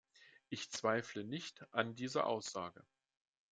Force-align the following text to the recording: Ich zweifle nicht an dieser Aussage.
Ich 0.49 0.71
zweifle 0.71 1.23
nicht 1.23 1.63
an 1.75 1.93
dieser 1.93 2.25
Aussage. 2.25 2.83